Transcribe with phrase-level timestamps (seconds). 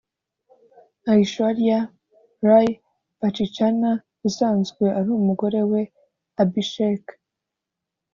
[1.11, 1.77] aishwarya
[2.47, 2.71] rai
[3.19, 3.77] bachchan
[4.27, 5.81] usanzwe ari umugore we
[6.41, 7.03] abhishek